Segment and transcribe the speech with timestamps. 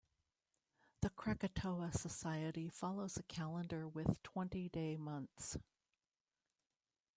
[1.03, 5.59] The Krakatoa society follows a calendar with twenty-day months.